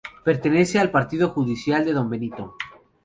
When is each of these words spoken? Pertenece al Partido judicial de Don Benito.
Pertenece 0.23 0.79
al 0.79 0.89
Partido 0.89 1.29
judicial 1.29 1.85
de 1.85 1.93
Don 1.93 2.09
Benito. 2.09 2.55